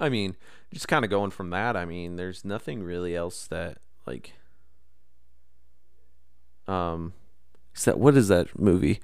[0.00, 0.36] I mean,
[0.72, 1.76] just kind of going from that.
[1.76, 4.34] I mean, there's nothing really else that like.
[6.66, 7.14] Um,
[7.78, 9.00] is that what is that movie?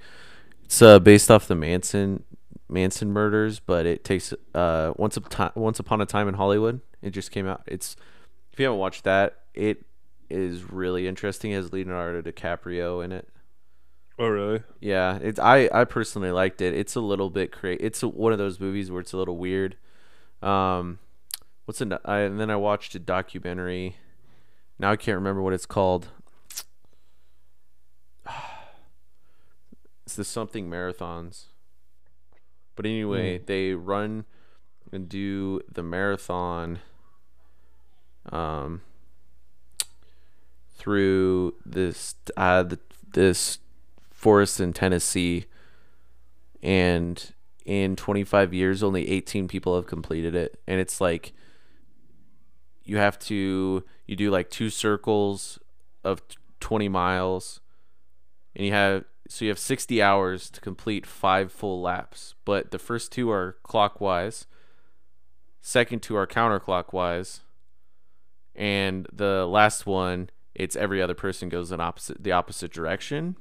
[0.65, 2.23] It's uh based off the Manson
[2.69, 6.81] Manson murders, but it takes uh once upon once upon a time in Hollywood.
[7.01, 7.63] It just came out.
[7.67, 7.95] It's
[8.51, 9.85] if you haven't watched that, it
[10.29, 11.51] is really interesting.
[11.51, 13.29] It has Leonardo DiCaprio in it.
[14.17, 14.63] Oh really?
[14.79, 16.73] Yeah, it's I I personally liked it.
[16.73, 17.81] It's a little bit crazy.
[17.81, 19.75] It's a, one of those movies where it's a little weird.
[20.41, 20.99] Um,
[21.65, 23.97] what's an I, and then I watched a documentary.
[24.79, 26.09] Now I can't remember what it's called.
[30.05, 31.45] It's the something marathons.
[32.75, 34.25] But anyway, they run
[34.91, 36.79] and do the marathon
[38.31, 38.81] um
[40.75, 42.79] through this uh the,
[43.13, 43.59] this
[44.11, 45.45] forest in Tennessee.
[46.61, 47.33] And
[47.65, 50.59] in 25 years only 18 people have completed it.
[50.67, 51.33] And it's like
[52.83, 55.57] you have to you do like two circles
[56.03, 56.21] of
[56.59, 57.61] 20 miles.
[58.55, 62.79] And you have so you have 60 hours to complete five full laps but the
[62.79, 64.45] first two are clockwise
[65.67, 67.39] Second two are counterclockwise,
[68.53, 73.35] and the last one it's every other person goes in opposite the opposite direction.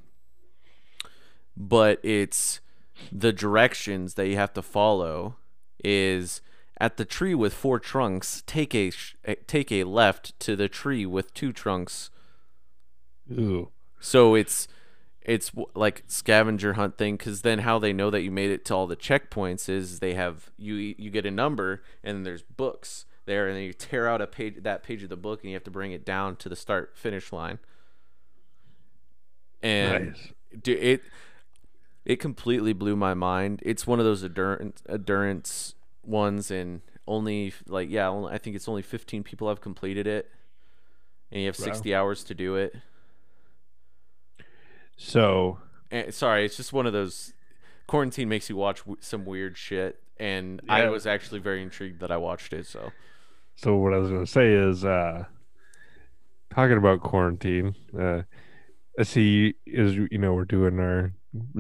[1.54, 2.60] But it's
[3.12, 5.36] the directions that you have to follow
[5.84, 6.40] is
[6.80, 10.66] at the tree with four trunks take a sh- eh, take a left to the
[10.66, 12.08] tree with two trunks
[13.30, 13.68] Ooh.
[14.00, 14.66] so it's
[15.24, 18.74] it's like scavenger hunt thing because then how they know that you made it to
[18.74, 23.48] all the checkpoints is they have you you get a number and there's books there
[23.48, 25.64] and then you tear out a page that page of the book and you have
[25.64, 27.58] to bring it down to the start finish line
[29.62, 30.32] and Nice.
[30.62, 31.02] dude, it
[32.04, 33.60] it completely blew my mind.
[33.64, 38.68] It's one of those endurance endurance ones, and only like yeah, only, I think it's
[38.68, 40.30] only 15 people have completed it,
[41.30, 41.64] and you have Wow.
[41.64, 42.74] 60 hours to do it.
[44.96, 45.58] So
[45.90, 47.32] And, sorry, it's just one of those.
[47.86, 52.10] Quarantine makes you watch w- some weird shit, and I was actually very intrigued that
[52.10, 52.66] I watched it.
[52.66, 52.92] So
[53.56, 55.24] So what I was going to say is, uh,
[56.54, 57.74] talking about quarantine.
[57.98, 58.22] Uh,
[58.98, 61.12] I see is you know we're doing our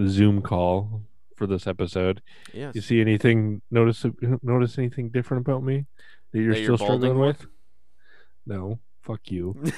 [0.06, 1.02] Zoom call
[1.36, 2.22] for this episode.
[2.52, 3.60] yes, You see anything?
[3.70, 4.06] Notice
[4.42, 5.84] notice anything different about me
[6.32, 7.46] that you're That you're still struggling balding with?
[8.46, 9.62] No, fuck you.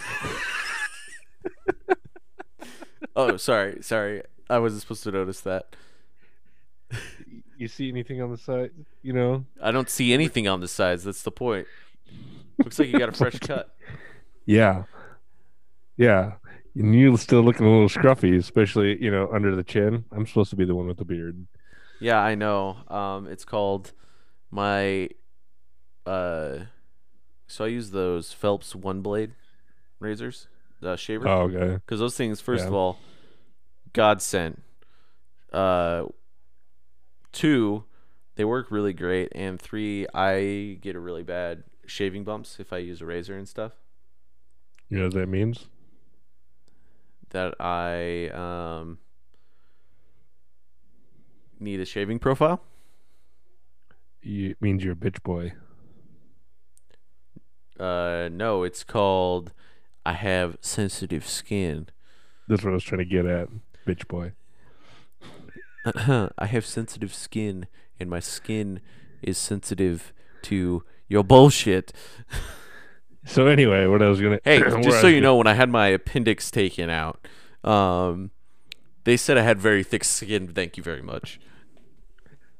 [3.16, 5.74] oh sorry, sorry, I wasn't supposed to notice that.
[7.56, 8.70] you see anything on the side?
[9.02, 11.04] You know, I don't see anything on the sides.
[11.04, 11.66] That's the point.
[12.58, 13.74] Looks like you got a fresh cut.
[14.44, 14.84] yeah,
[15.96, 16.34] yeah.
[16.74, 20.04] And you're still looking a little scruffy, especially you know under the chin.
[20.12, 21.46] I'm supposed to be the one with the beard.
[21.98, 22.76] Yeah, I know.
[22.88, 23.92] Um, it's called
[24.50, 25.08] my.
[26.04, 26.58] Uh,
[27.46, 29.32] so I use those Philips OneBlade
[30.00, 30.48] razors,
[30.80, 31.74] the shaver, Oh, okay.
[31.74, 32.68] because those things, first Yeah.
[32.68, 32.98] of all,
[33.92, 34.62] godsend.
[35.52, 36.06] Uh,
[37.32, 37.84] two,
[38.34, 42.78] they work really great, and three, I get a really bad shaving bumps if I
[42.78, 43.72] use a razor and stuff.
[44.88, 45.66] You know what that means?
[47.30, 48.98] That I um
[51.58, 52.60] need a shaving profile.
[54.22, 55.52] You, it means you're a bitch boy.
[57.78, 59.52] Uh, no, it's called
[60.06, 61.88] I have sensitive skin.
[62.46, 63.48] That's what I was trying to get at,
[63.84, 64.34] bitch boy.
[66.38, 67.66] I have sensitive skin,
[67.98, 68.80] and my skin
[69.20, 71.92] is sensitive to your bullshit.
[73.28, 75.88] So anyway, what I was gonna Hey, just so you know, when I had my
[75.88, 77.26] appendix taken out,
[77.64, 78.30] um,
[79.02, 80.46] they said I had very thick skin.
[80.46, 81.40] Thank you very much.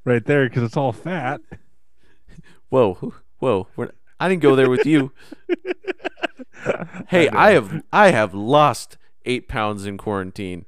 [0.04, 1.40] right there because it's all fat.
[2.68, 5.12] Whoa, whoa, we're, I didn't go there with you.
[7.09, 7.38] Hey, know.
[7.38, 10.66] I have I have lost eight pounds in quarantine.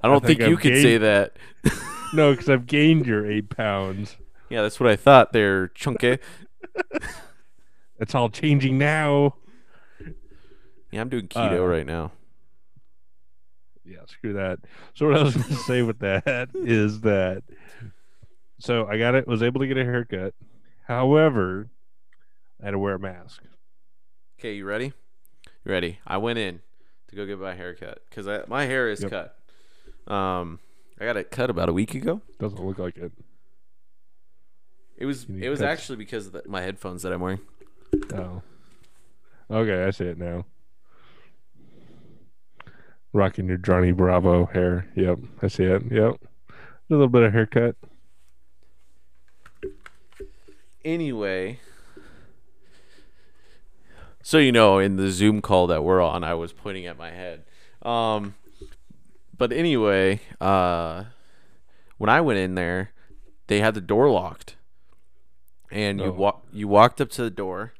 [0.00, 1.36] I don't think think, you could say that.
[2.14, 4.18] No, because I've gained your eight pounds.
[4.50, 5.32] Yeah, that's what I thought.
[5.32, 6.18] There, chunky.
[7.98, 9.36] It's all changing now.
[10.90, 12.12] Yeah, I'm doing keto Uh, right now.
[13.84, 14.58] Yeah, screw that.
[14.94, 17.42] So what I was gonna say with that is that
[18.58, 20.34] so I got it was able to get a haircut.
[20.86, 21.68] However,
[22.62, 23.42] I had to wear a mask.
[24.38, 24.92] Okay, you ready?
[25.64, 25.98] You ready?
[26.06, 26.60] I went in
[27.08, 29.10] to go get my hair cut because my hair is Yep.
[29.10, 30.12] cut.
[30.12, 30.60] Um,
[31.00, 32.20] I got it cut about a week ago.
[32.38, 33.12] Doesn't look like it.
[34.96, 35.68] It was it was cuts.
[35.80, 37.40] actually because of the, my headphones that I'm wearing.
[38.14, 38.42] Oh.
[39.50, 40.44] Okay, I see it now.
[43.12, 44.86] Rocking your Johnny Bravo hair.
[44.96, 45.82] Yep, I see it.
[45.90, 46.14] Yep.
[46.50, 46.54] A
[46.88, 47.76] little bit of haircut.
[50.84, 51.60] Anyway,
[54.22, 57.10] so you know, in the Zoom call that we're on, I was pointing at my
[57.10, 57.44] head.
[57.82, 58.34] Um,
[59.36, 61.04] but anyway, uh,
[61.98, 62.90] when I went in there,
[63.48, 64.56] they had the door locked,
[65.70, 66.12] and you Oh.
[66.12, 67.72] walk you walked up to the door.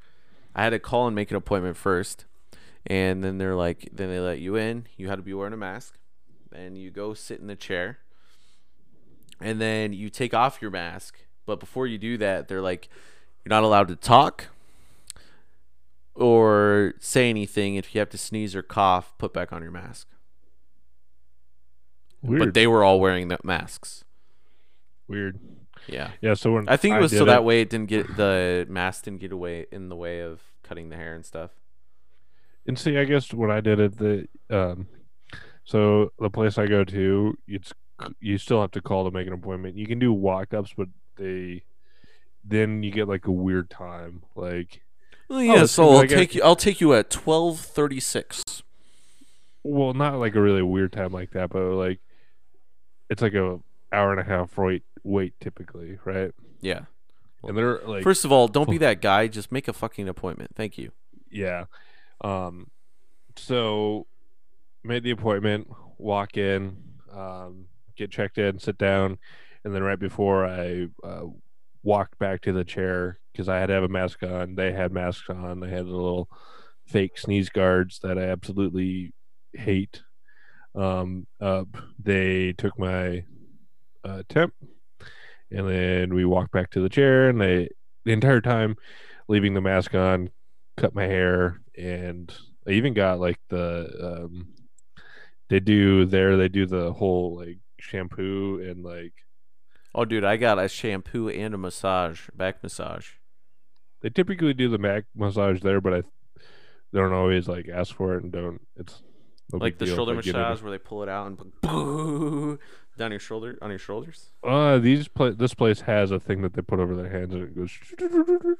[0.55, 2.25] I had to call and make an appointment first,
[2.85, 4.85] and then they're like, then they let you in.
[4.97, 5.97] You had to be wearing a mask,
[6.53, 7.99] and you go sit in the chair,
[9.39, 11.17] and then you take off your mask.
[11.45, 12.87] But before you do that, they're like,
[13.43, 14.47] you're not allowed to talk
[16.15, 17.75] or say anything.
[17.75, 20.07] If you have to sneeze or cough, put back on your mask.
[22.21, 22.39] Weird.
[22.39, 24.03] But they were all wearing the masks.
[25.07, 25.39] Weird.
[25.87, 26.11] Yeah.
[26.21, 29.03] Yeah, so when I think it was so that way it didn't get the mask
[29.03, 31.51] didn't get away in the way of cutting the hair and stuff.
[32.65, 34.87] And see, I guess when I did it, the um,
[35.65, 37.73] so the place I go to, it's
[38.21, 39.77] you still have to call to make an appointment.
[39.77, 41.63] You can do walk-ups, but they
[42.43, 44.23] then you get like a weird time.
[44.35, 44.81] Like,
[45.33, 46.43] Well, yeah, yeah, so so I'll take you.
[46.43, 48.61] I'll take you at twelve thirty six.
[49.63, 51.99] well, not like a really weird time like that, but like
[53.09, 53.59] it's like a
[53.91, 56.31] hour and a half wait wait typically, right?
[56.61, 56.81] Yeah.
[57.43, 59.25] and they're like First of all, don't be that guy.
[59.25, 60.51] Just make a fucking appointment.
[60.55, 60.91] Thank you.
[61.31, 61.65] Yeah.
[62.21, 62.69] Um,
[63.35, 64.05] so
[64.83, 65.67] made the appointment,
[65.97, 66.77] walk in,
[67.11, 67.65] um,
[67.95, 69.17] get checked in, sit down,
[69.63, 71.23] and then right before I uh,
[71.83, 74.55] walked back to the chair because I had to have a mask on.
[74.55, 75.59] They had masks on.
[75.59, 76.29] They had the little
[76.85, 79.13] fake sneeze guards that I absolutely
[79.53, 80.01] hate.
[80.75, 81.65] Um, uh,
[81.99, 83.25] they took my
[84.03, 84.53] uh, temp,
[85.51, 87.69] and then we walked back to the chair, and they
[88.05, 88.75] the entire time
[89.27, 90.29] leaving the mask on,
[90.77, 92.33] cut my hair, and
[92.67, 94.47] I even got like the um,
[95.49, 99.13] they do there they do the whole like shampoo and like
[99.95, 103.11] Oh, dude, I got a shampoo and a massage, back massage.
[104.01, 106.01] they typically do the back massage there, but I
[106.91, 108.61] they don't always like ask for it and don't.
[108.75, 109.01] It's
[109.51, 111.27] no like the shoulder massage where they pull it out
[111.63, 112.59] and
[112.97, 114.31] down your shoulder on your shoulders.
[114.43, 117.43] Uh, these pla- this place has a thing that they put over their hands and
[117.43, 117.77] it goes.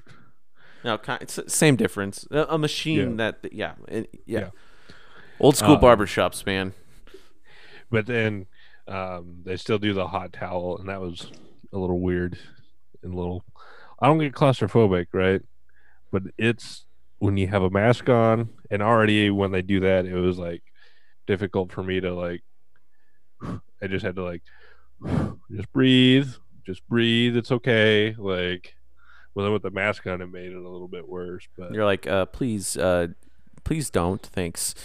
[0.86, 2.28] No, it's same difference.
[2.30, 4.04] A, machine that yeah, yeah.
[4.26, 4.50] Yeah.
[5.40, 6.74] Old school Um, barbershops, man.
[7.90, 8.48] But then
[8.88, 11.32] um, they still do the hot towel, and that was
[11.72, 12.38] a little weird
[13.02, 13.44] and a little.
[14.00, 15.42] I don't get claustrophobic, right?
[16.12, 16.86] But it's
[17.20, 20.64] when you have a mask on, and already when they do that, it was like
[21.28, 22.42] difficult for me to like.
[23.82, 24.42] I just had to like
[25.52, 26.30] just breathe,
[26.66, 27.36] just breathe.
[27.36, 28.16] It's okay.
[28.18, 28.76] Like,
[29.34, 31.48] well, then with the mask on, it made it a little bit worse.
[31.58, 33.08] But You're like, uh, please, uh,
[33.64, 34.22] please don't.
[34.22, 34.76] Thanks.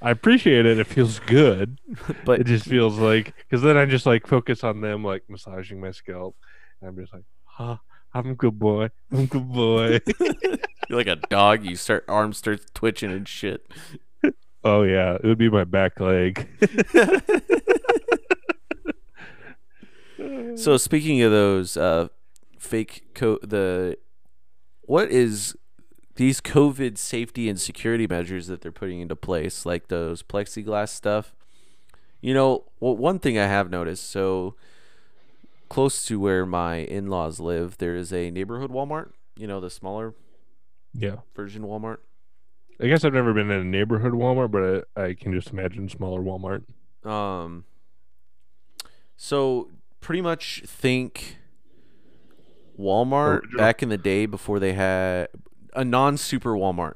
[0.00, 0.78] I appreciate it.
[0.78, 1.78] It feels good.
[2.24, 5.80] But it just feels like because then I just like focus on them like massaging
[5.80, 6.36] my scalp,
[6.80, 7.24] and I'm just like,
[7.58, 7.80] ah,
[8.14, 8.90] I'm a good boy.
[9.10, 10.00] I'm a good boy.
[10.20, 11.64] you're like a dog.
[11.64, 13.66] You start arms starts twitching and shit.
[14.64, 16.48] oh yeah, it would be my back leg.
[20.54, 22.08] So speaking of those uh,
[22.58, 23.96] fake coat, the
[24.82, 25.56] what is
[26.16, 31.34] these COVID safety and security measures that they're putting into place, like those plexiglass stuff.
[32.20, 34.08] You know, well, one thing I have noticed.
[34.10, 34.54] So
[35.68, 39.12] close to where my in-laws live, there is a neighborhood Walmart.
[39.36, 40.14] You know, the smaller
[40.92, 41.98] yeah, version Walmart.
[42.80, 45.88] I guess I've never been in a neighborhood Walmart, but I, I can just imagine
[45.88, 46.64] smaller Walmart.
[47.08, 47.64] Um.
[49.16, 49.70] So
[50.00, 51.36] pretty much think
[52.78, 53.58] Walmart Original.
[53.58, 55.28] back in the day before they had
[55.72, 56.94] a non-super Walmart.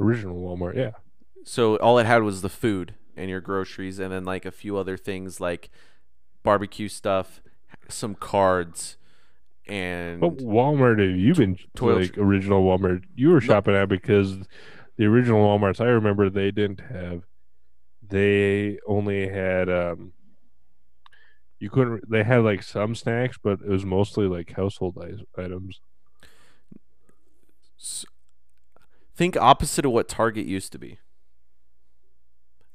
[0.00, 0.90] Original Walmart, yeah.
[1.44, 4.76] So all it had was the food and your groceries, and then like a few
[4.76, 5.70] other things like
[6.42, 7.42] barbecue stuff,
[7.88, 8.96] some cards,
[9.66, 14.36] and What Walmart have you been Toilet like original Walmart you were shopping at because
[14.96, 17.22] the original Walmarts I remember they didn't have
[18.06, 20.12] they only had um
[21.58, 24.98] you couldn't they had like some snacks but it was mostly like household
[25.38, 25.80] items.
[29.16, 30.98] Think opposite of what Target used to be.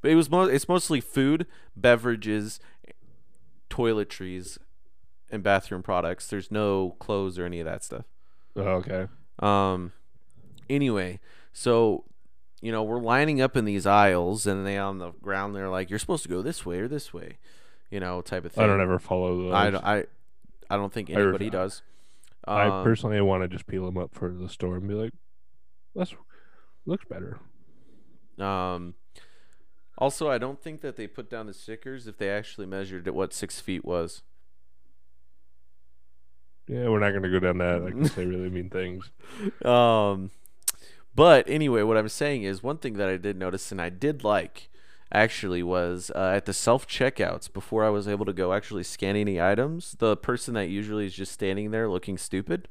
[0.01, 1.45] But it was mo- it's mostly food,
[1.75, 2.59] beverages,
[3.69, 4.57] toiletries,
[5.29, 6.27] and bathroom products.
[6.27, 8.05] There's no clothes or any of that stuff.
[8.55, 9.07] Oh, okay.
[9.39, 9.93] Um
[10.69, 11.19] anyway,
[11.53, 12.05] so
[12.61, 15.89] you know, we're lining up in these aisles and they on the ground they're like
[15.89, 17.37] you're supposed to go this way or this way,
[17.89, 18.63] you know, type of thing.
[18.63, 19.53] I don't ever follow those.
[19.53, 20.05] I don't, I
[20.69, 21.49] I don't think I ref- anybody
[22.47, 22.53] does.
[22.55, 25.13] I Um, personally want to just peel them up for the store and be like
[25.95, 26.15] that's
[26.85, 27.39] looks better.
[28.37, 28.95] Um,
[29.97, 33.13] also, I don't think that they put down the stickers if they actually measured at
[33.13, 34.21] what six feet was.
[36.67, 37.83] Yeah, we're not going to go down that.
[37.83, 39.11] I can say really mean things.
[39.65, 40.31] Um,
[41.15, 44.23] but anyway, what I'm saying is one thing that I did notice and I did
[44.23, 44.68] like
[45.11, 49.15] actually was uh, at the self checkouts before I was able to go actually scan
[49.15, 49.95] any items.
[49.99, 52.67] The person that usually is just standing there looking stupid,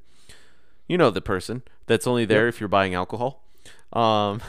[0.86, 3.44] you know, the person that's only there if you're buying alcohol.
[3.92, 4.40] Um,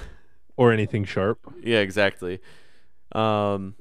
[0.57, 1.39] Or anything sharp.
[1.63, 2.41] Yeah, exactly.
[3.13, 3.76] Um,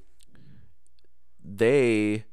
[1.45, 2.25] they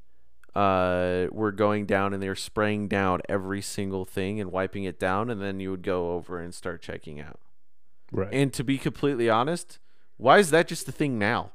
[0.54, 4.99] uh, were going down and they were spraying down every single thing and wiping it
[4.99, 7.39] down, and then you would go over and start checking out.
[8.12, 8.30] Right.
[8.32, 9.80] And to be completely honest,
[10.18, 11.52] why is that just the thing now?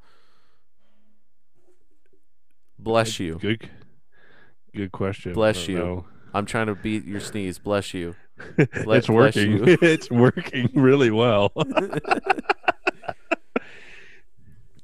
[2.83, 3.37] Bless you.
[3.37, 3.69] Good,
[4.75, 5.33] good question.
[5.33, 5.79] Bless you.
[5.79, 6.07] know.
[6.33, 7.59] I'm trying to beat your sneeze.
[7.59, 8.15] Bless you.
[8.59, 9.53] it's working.
[9.59, 9.79] you.
[9.83, 11.53] it's working really well.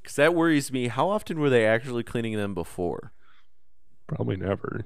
[0.07, 0.87] Because that worries me.
[0.87, 3.11] How often were they actually cleaning them before?
[4.07, 4.85] Probably never.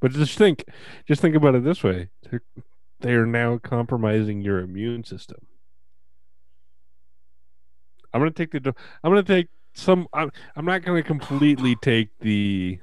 [0.00, 0.64] But just think,
[1.06, 2.42] just think about it this way: They're,
[2.98, 5.46] they are now compromising your immune system.
[8.12, 8.74] I'm gonna take the.
[9.04, 10.08] I'm gonna take some.
[10.12, 12.78] I'm, I'm not gonna completely take the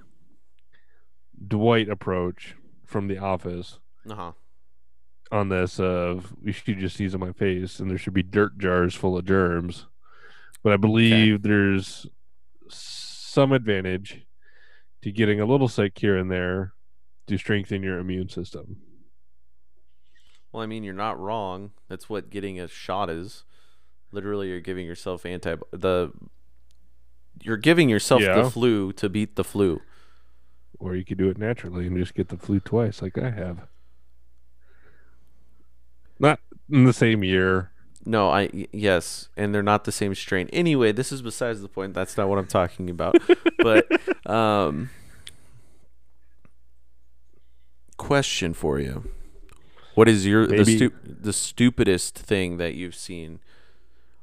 [1.48, 3.80] Dwight approach from the office
[4.10, 4.32] Uh huh.
[5.32, 8.58] on this of we should just sneeze on my face and there should be dirt
[8.58, 9.88] jars full of germs.
[10.64, 12.06] But I believe there's
[12.70, 14.26] some advantage
[15.02, 16.74] to getting a little sick here and there
[17.28, 18.78] to strengthen your immune system.
[20.52, 21.72] Well, I mean, you're not wrong.
[21.90, 23.44] That's what getting a shot is.
[24.12, 26.12] Literally, you're giving yourself anti the.
[27.42, 28.42] You're giving yourself Yeah.
[28.42, 29.82] the flu to beat the flu.
[30.80, 33.68] Or you could do it naturally and just get the flu twice, like I have.
[36.20, 37.72] Not in the same year.
[38.06, 40.50] No, I yes, and they're not the same strain.
[40.52, 41.94] Anyway, this is besides the point.
[41.94, 43.16] That's not what I'm talking about.
[43.60, 43.86] but
[44.30, 44.90] um
[47.98, 49.10] question for you.
[49.96, 53.40] What is your the stu- the stupidest thing that you've seen?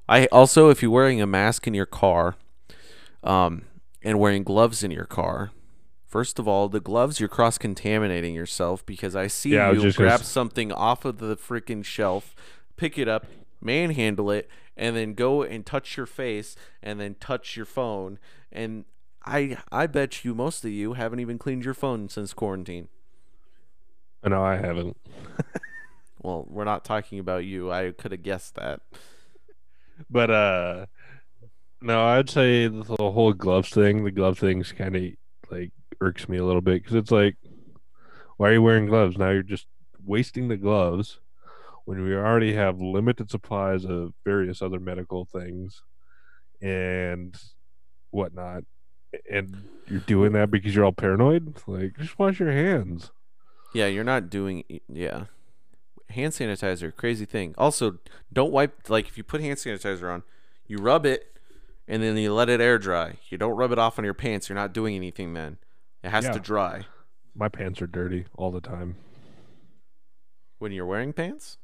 [0.09, 2.37] I also if you're wearing a mask in your car
[3.23, 3.63] um
[4.03, 5.51] and wearing gloves in your car,
[6.07, 10.25] First of all, the gloves you're cross contaminating yourself because I see Yeah, you grab
[10.25, 12.35] something off of the freaking shelf,
[12.77, 13.27] pick it up,
[13.61, 18.19] manhandle it, and then go and touch your face and then touch your phone.
[18.51, 18.87] And
[19.25, 22.89] I I bet you most of you haven't even cleaned your phone since quarantine.
[24.25, 24.97] No, I haven't.
[26.23, 27.73] Well, we're not talking about you.
[27.73, 28.81] I could have guessed that.
[30.11, 30.87] But uh
[31.83, 35.03] no, I'd say the whole gloves thing, the glove thing's kind of
[35.51, 37.37] like irks me a little bit because it's like,
[38.37, 39.19] why are you wearing gloves?
[39.19, 39.67] Now you're just
[40.05, 41.21] wasting the gloves
[41.85, 45.83] when we already have limited supplies of various other medical things
[46.61, 47.35] and
[48.11, 48.65] whatnot.
[49.31, 51.57] And you're doing that because you're all paranoid?
[51.67, 53.11] Like, just wash your hands.
[53.75, 55.25] Yeah, you're not doing yeah.
[56.11, 57.55] Hand sanitizer, crazy thing.
[57.57, 57.99] Also,
[58.33, 60.23] don't wipe like if you put hand sanitizer on,
[60.67, 61.40] you rub it
[61.89, 63.15] and then you let it air dry.
[63.29, 64.49] You don't rub it off on your pants.
[64.49, 65.59] You're not doing anything then.
[66.03, 66.33] It has Yeah.
[66.33, 66.87] to dry.
[67.35, 68.97] My pants are dirty all the time.
[70.59, 71.59] When you're wearing pants?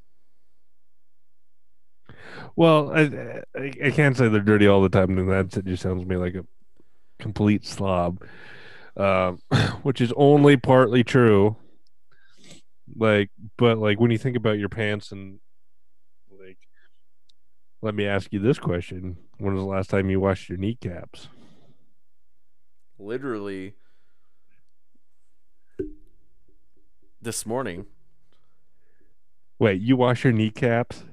[2.55, 5.19] Well, I, I I can't say they're dirty all the time.
[5.19, 6.45] And that just sounds to me like a
[7.19, 8.23] complete slob,
[8.97, 9.41] um,
[9.83, 11.57] which is only partly true.
[12.95, 15.41] Like, but like when you think about your pants and
[17.83, 21.29] let me ask you this question: When was the last time you washed your kneecaps?
[22.99, 23.75] Literally
[27.21, 27.87] this morning.
[29.59, 31.05] Wait, you wash your kneecaps?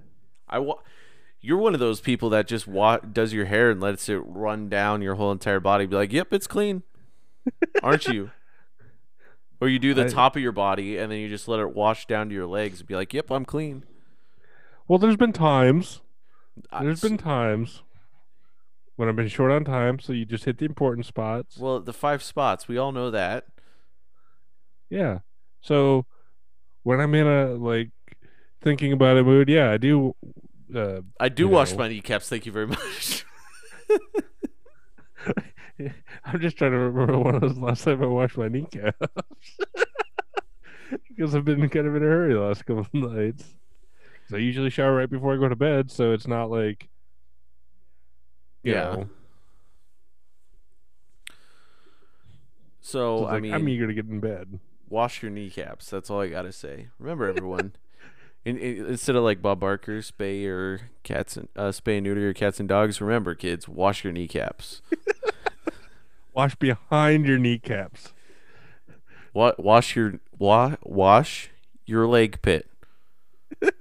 [0.47, 0.79] I wa-
[1.39, 4.69] you're one of those people that just wa- does your hair and lets it run
[4.69, 5.85] down your whole entire body.
[5.85, 6.83] Be like, "Yep, it's clean,"
[7.81, 8.31] aren't you?
[9.61, 11.73] Or you do the I- top of your body and then you just let it
[11.73, 13.85] wash down to your legs and be like, "Yep, I'm clean."
[14.89, 16.01] Well, there's been times.
[16.81, 17.83] There's been times
[18.95, 21.57] when I've been short on time, so you just hit the important spots.
[21.57, 22.67] well, the five spots.
[22.67, 23.45] We all know that.
[24.89, 25.19] Yeah.
[25.61, 26.05] So
[26.83, 27.91] when I'm in a like
[28.61, 30.15] thinking about a mood, yeah, I do.
[30.73, 31.79] Uh, I do wash know.
[31.79, 32.29] my kneecaps.
[32.29, 33.25] Thank you very much.
[36.25, 38.97] I'm just trying to remember when was the last time I washed my kneecaps
[41.09, 43.43] because I've been kind of in a hurry the last couple of nights.
[44.33, 46.89] I usually shower right before I go to bed, so it's not like
[48.63, 48.73] Yeah.
[48.73, 49.09] know,
[52.81, 54.59] so so I like, mean, I'm eager to get in bed.
[54.89, 55.89] wash your kneecaps.
[55.89, 56.87] That's all I gotta say.
[56.99, 57.73] Remember, everyone.
[58.45, 62.21] in, in, instead of like Bob Barker, spay or cats and uh, spay and neuter
[62.21, 62.99] your cats and dogs.
[63.01, 64.81] Remember, kids, wash your kneecaps.
[66.35, 68.11] Wash behind your kneecaps.
[69.35, 71.51] Wa- wash your wa- wash
[71.85, 72.67] your leg pit.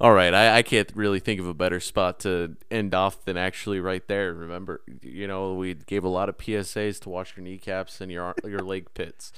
[0.00, 3.36] All right, I, I can't really think of a better spot to end off than
[3.36, 4.32] actually right there.
[4.32, 8.32] Remember, you know, we gave a lot of PSAs to wash your kneecaps and your
[8.44, 9.32] your leg pits.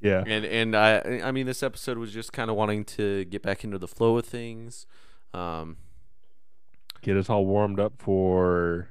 [0.00, 0.22] Yeah.
[0.26, 3.64] And and I I mean this episode was just kind of wanting to get back
[3.64, 4.86] into the flow of things.
[5.34, 5.78] Um,
[7.02, 8.90] Get us all warmed up for.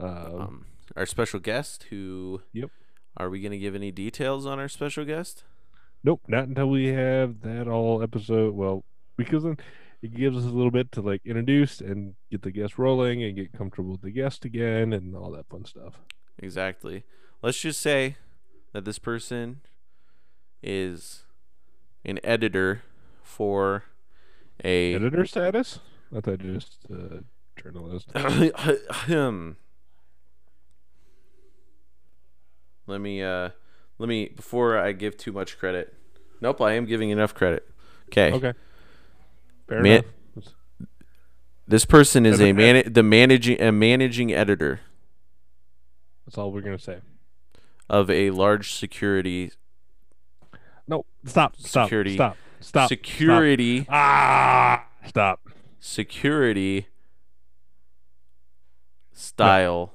[0.00, 0.66] Uh, um
[0.96, 2.70] our special guest who Yep.
[3.16, 5.44] Are we going to give any details on our special guest?
[6.04, 8.54] Nope, not until we have that all episode.
[8.54, 8.84] Well,
[9.16, 9.56] because then
[10.02, 13.34] it gives us a little bit to like introduce and get the guest rolling and
[13.34, 15.94] get comfortable with the guest again and all that fun stuff.
[16.38, 17.04] Exactly.
[17.42, 18.16] Let's just say
[18.72, 19.62] that this person
[20.62, 21.24] is
[22.04, 22.82] an editor
[23.22, 23.84] for
[24.62, 25.80] a Editor status?
[26.14, 27.20] I thought just uh,
[27.60, 28.10] journalist.
[32.86, 33.50] let me uh
[33.98, 35.94] let me before I give too much credit.
[36.40, 37.68] Nope, I am giving enough credit.
[38.08, 38.32] Okay.
[38.32, 38.52] Okay.
[39.68, 40.04] Fair Man- enough.
[41.68, 44.80] This person is a man the managing a managing editor.
[46.24, 46.98] That's all we're gonna say.
[47.88, 49.50] of a large security
[50.88, 52.14] No, stop, stop, Security.
[52.14, 53.92] stop, stop, security Stop.
[53.94, 55.40] Ah, stop.
[55.80, 56.86] security
[59.12, 59.92] style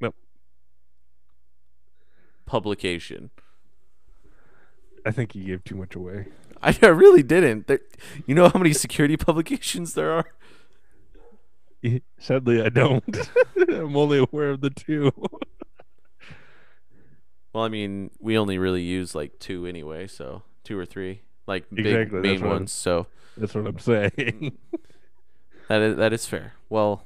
[0.00, 0.14] Nope.
[2.50, 3.30] Publication.
[5.06, 6.26] I think you gave too much away.
[6.62, 7.68] I, I really didn't.
[7.68, 7.78] There,
[8.26, 10.24] you know how many security publications there are?
[12.18, 13.04] Sadly, I don't.
[13.68, 15.12] I'm only aware of the two.
[17.52, 21.64] Well, I mean, we only really use like two anyway, so two or three, like
[21.72, 22.72] big Exactly, that's main what I'm- ones.
[22.72, 24.58] So That's what I'm saying.
[25.68, 26.52] that is, that is fair.
[26.68, 27.04] Well,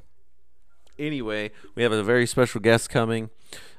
[0.98, 3.30] anyway, we have a very special guest coming.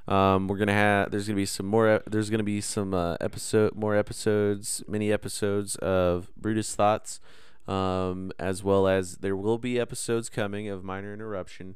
[0.07, 3.73] Um, we're gonna have there's gonna be some more there's gonna be some uh, episode
[3.75, 7.19] more episodes mini episodes of Brutus Thoughts,
[7.67, 11.75] um, as well as there will be episodes coming of minor interruption.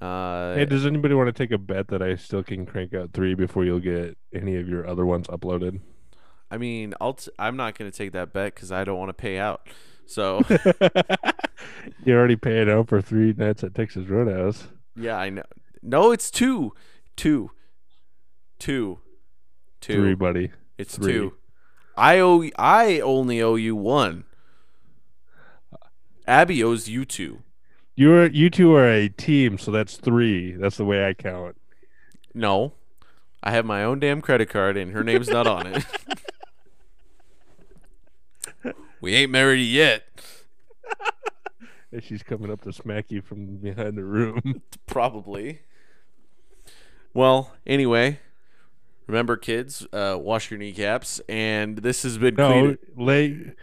[0.00, 3.12] Uh, hey, does anybody want to take a bet that I still can crank out
[3.12, 5.80] three before you'll get any of your other ones uploaded?
[6.50, 9.14] I mean, I'll t- I'm not gonna take that bet because I don't want to
[9.14, 9.68] pay out.
[10.06, 10.42] So
[12.04, 14.68] You're already paying out for three nights at Texas Roadhouse.
[14.96, 15.42] yeah, I know.
[15.82, 16.72] No, it's two,
[17.16, 17.50] two,
[18.64, 18.98] two,
[19.82, 20.00] two.
[20.02, 20.50] Three, buddy.
[20.78, 21.12] It's Three.
[21.12, 21.34] two.
[21.96, 22.48] I owe.
[22.58, 24.24] I only owe you one.
[26.26, 27.42] Abby owes you two.
[27.94, 30.52] You're you two are a team, so that's three.
[30.52, 31.56] That's the way I count.
[32.32, 32.72] No,
[33.42, 35.84] I have my own damn credit card, and her name's not on it.
[39.02, 40.04] we ain't married yet.
[41.92, 44.62] And she's coming up to smack you from behind the room.
[44.86, 45.60] Probably.
[47.12, 48.18] Well, anyway,
[49.06, 51.20] remember, kids, uh, wash your kneecaps.
[51.28, 53.56] And this has been no, leg.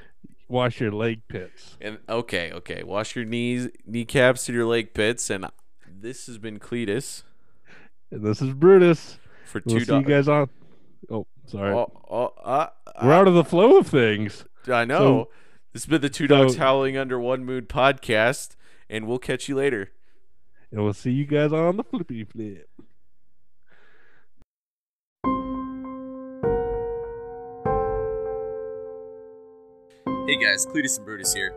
[0.48, 1.78] Wash your leg pits.
[1.80, 5.30] And okay, okay, wash your knees, kneecaps, and your leg pits.
[5.30, 5.46] And
[5.88, 7.24] this has been Cleetus
[8.12, 9.18] And this is Brutus.
[9.46, 10.50] for We'll two see you guys on.
[11.10, 11.74] Oh, sorry.
[11.74, 12.68] Oh, oh, uh,
[13.02, 14.44] We're out of the flow of things.
[14.68, 15.30] I know.
[15.74, 18.56] this has been the Two Dogs so- Howling Under One Moon podcast,
[18.90, 19.92] and we'll catch you later.
[20.72, 22.70] And we'll see you guys on the flippy flip.
[30.32, 31.54] Hey guys, Cleetus and Brutus here.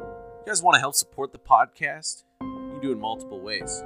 [0.00, 2.24] You guys want to help support the podcast?
[2.40, 3.80] You can do it in multiple ways.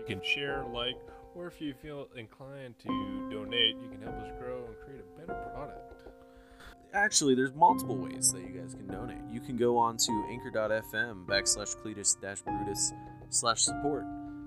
[0.00, 0.96] You can share, like,
[1.36, 2.88] or if you feel inclined to
[3.30, 6.02] donate, you can help us grow and create a better product.
[6.94, 9.22] Actually, there's multiple ways that you guys can donate.
[9.30, 12.92] You can go on to anchor.fm backslash Cleetus dash Brutus
[13.28, 14.02] slash support,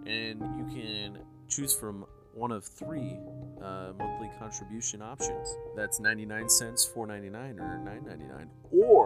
[0.06, 2.06] and you can choose from
[2.38, 3.18] one of three
[3.64, 5.48] uh, monthly contribution options.
[5.76, 8.48] That's 99 cents, 4.99, or 9.99.
[8.72, 8.97] Or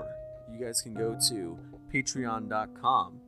[0.61, 1.57] guys can go to
[1.91, 3.19] patreon.com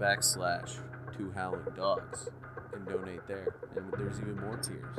[0.00, 0.78] backslash
[1.16, 2.28] two howling dogs
[2.72, 3.56] and donate there.
[3.76, 4.96] And there's even more tiers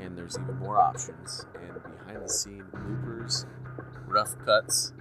[0.00, 3.44] and there's even more options and behind the scene bloopers,
[4.06, 4.94] rough cuts,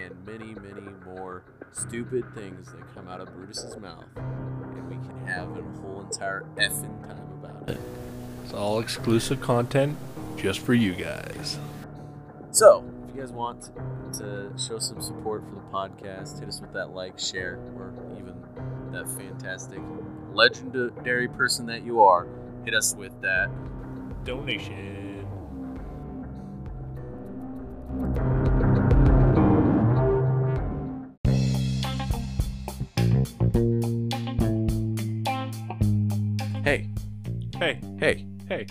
[0.00, 1.42] and many, many more
[1.72, 4.06] stupid things that come out of Brutus's mouth.
[4.16, 7.80] And we can have a whole entire effing time about it.
[8.44, 9.98] It's all exclusive content
[10.36, 11.58] just for you guys.
[12.52, 12.84] So,
[13.14, 13.70] you guys want
[14.14, 18.34] to show some support for the podcast, hit us with that like, share, or even
[18.92, 19.80] that fantastic
[20.32, 22.26] legendary person that you are.
[22.64, 23.50] Hit us with that
[24.24, 25.26] Donation.
[36.64, 36.88] Hey,
[37.58, 38.66] Hey, hey, hey,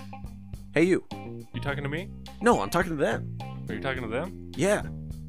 [0.74, 1.06] hey, you.
[1.54, 2.10] you talking to me?
[2.42, 3.38] No, I'm talking to them.
[3.70, 4.52] Are you talking to them?
[4.56, 4.84] Yeah.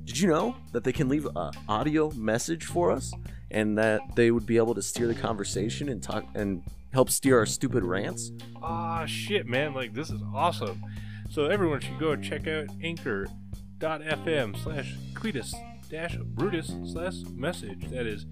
[0.05, 3.13] Did you know that they can leave a audio message for us
[3.51, 6.63] and that they would be able to steer the conversation and talk and
[6.93, 8.33] help steer our stupid rants?
[8.61, 9.75] Ah, shit, man.
[9.75, 10.83] Like, this is awesome.
[11.31, 15.55] So, everyone should go check out anchor.fm slash Cleetus
[15.89, 17.89] dash Brutus slash message.
[17.91, 18.27] That is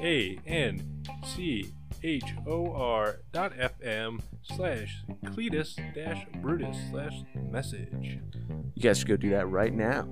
[0.00, 1.72] A N C
[2.06, 8.20] H O R dot FM slash Cleetus dash Brutus slash message.
[8.76, 10.06] You guys should go do that right now.